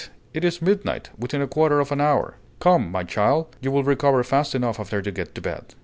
it 0.33 0.43
is 0.43 0.63
midnight, 0.63 1.11
within 1.15 1.43
a 1.43 1.47
quarter 1.47 1.79
of 1.79 1.91
an 1.91 2.01
hour! 2.01 2.33
Come, 2.59 2.89
my 2.91 3.03
child; 3.03 3.55
you 3.61 3.69
will 3.69 3.83
recover 3.83 4.23
fast 4.23 4.55
enough 4.55 4.79
after 4.79 4.97
you 4.99 5.11
get 5.11 5.35
to 5.35 5.41
bed." 5.41 5.75